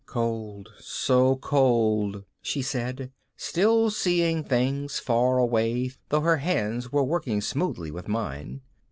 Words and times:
"Cold, 0.07 0.69
so 0.79 1.35
cold," 1.35 2.25
she 2.41 2.63
said, 2.63 3.11
still 3.37 3.91
seeing 3.91 4.43
things 4.43 4.97
far 4.97 5.37
away 5.37 5.91
though 6.09 6.21
her 6.21 6.37
hands 6.37 6.91
were 6.91 7.03
working 7.03 7.39
smoothly 7.39 7.91
with 7.91 8.07
mine. 8.07 8.61